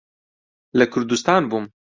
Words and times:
لە 0.77 0.85
کوردستان 0.93 1.41
بووم. 1.49 1.65